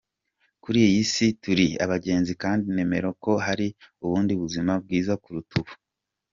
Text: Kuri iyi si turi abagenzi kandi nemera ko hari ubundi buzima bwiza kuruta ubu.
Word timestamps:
Kuri 0.63 0.79
iyi 0.89 1.03
si 1.11 1.25
turi 1.41 1.67
abagenzi 1.83 2.33
kandi 2.43 2.65
nemera 2.75 3.09
ko 3.23 3.31
hari 3.45 3.67
ubundi 4.03 4.33
buzima 4.41 4.71
bwiza 4.83 5.13
kuruta 5.23 5.53
ubu. 5.61 5.73